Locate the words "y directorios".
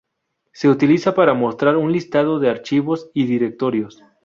3.13-4.03